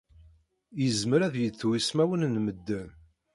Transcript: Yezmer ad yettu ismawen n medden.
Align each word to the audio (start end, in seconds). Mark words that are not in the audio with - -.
Yezmer 0.81 1.21
ad 1.27 1.35
yettu 1.39 1.69
ismawen 1.79 2.21
n 2.27 2.35
medden. 2.43 2.89